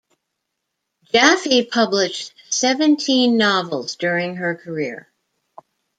[1.13, 5.07] Jaffe published seventeen novels during her career.